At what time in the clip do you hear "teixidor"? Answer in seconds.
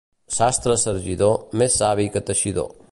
2.31-2.79